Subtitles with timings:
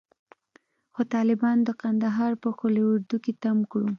[0.93, 3.87] خو طالبانو د کندهار په قول اردو کښې تم کړو.